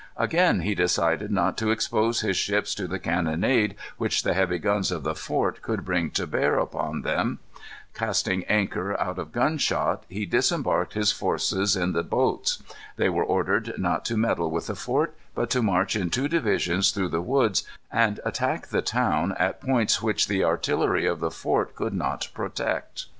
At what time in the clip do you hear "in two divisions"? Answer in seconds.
15.95-16.89